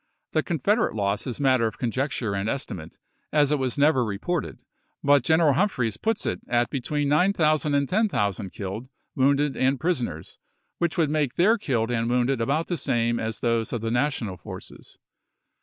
[0.31, 2.97] The Confederate loss is matter of conjec ture and estimate,
[3.31, 4.63] as it was never reported;
[5.03, 10.39] but General Humphreys puts it at between 9000 and 10,000 killed, wounded, and prisoners,
[10.79, 14.37] which would make their killed and wounded about the same as those of the National
[14.37, 14.97] forces.